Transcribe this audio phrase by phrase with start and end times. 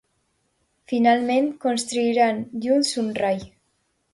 [0.93, 3.47] Finalment, construiran junts un rai.